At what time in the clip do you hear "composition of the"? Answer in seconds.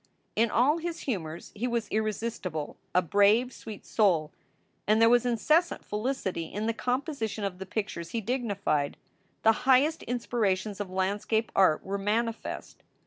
6.73-7.67